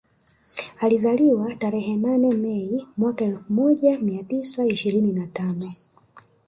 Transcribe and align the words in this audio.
Alizaliwa 0.79 1.55
tarehe 1.55 1.95
nane 1.97 2.29
Mei 2.33 2.85
mwaka 2.97 3.25
elfu 3.25 3.53
moja 3.53 3.99
mia 3.99 4.23
tisa 4.23 4.65
ishirini 4.65 5.11
na 5.13 5.27
tano 5.27 5.71